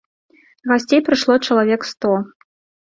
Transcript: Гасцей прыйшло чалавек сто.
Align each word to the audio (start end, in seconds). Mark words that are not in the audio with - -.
Гасцей 0.71 1.03
прыйшло 1.05 1.37
чалавек 1.49 1.81
сто. 1.91 2.13